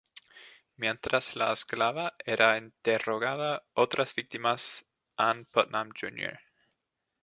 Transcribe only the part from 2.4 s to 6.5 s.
interrogada, otras víctimas, Ann Putnam, Jr.